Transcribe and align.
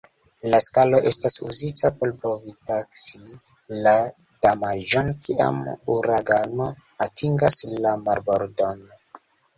La 0.51 0.59
skalo 0.67 0.99
estas 1.09 1.35
uzita 1.47 1.89
por 1.99 2.13
povi 2.23 2.53
taksi 2.71 3.21
la 3.89 3.93
damaĝon 4.47 5.13
kiam 5.27 5.61
uragano 5.97 6.71
atingas 7.09 7.59
la 7.87 7.93
marbordon. 8.09 8.83